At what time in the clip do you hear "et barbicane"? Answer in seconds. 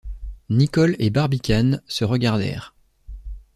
0.97-1.83